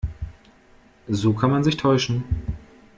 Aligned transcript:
So 1.09 1.31
kann 1.33 1.51
man 1.51 1.63
sich 1.63 1.77
täuschen. 1.77 2.23